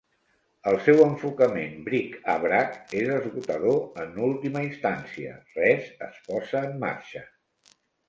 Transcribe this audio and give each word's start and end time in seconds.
El 0.69 0.77
seu 0.85 1.03
enfocament 1.07 1.75
"bric-a-brac" 1.89 2.81
és 3.03 3.13
esgotador 3.19 3.79
en 4.07 4.19
última 4.31 4.67
instància: 4.73 5.39
res 5.63 5.97
es 6.11 6.21
posa 6.33 6.69
en 6.69 6.79
marxa. 6.89 7.29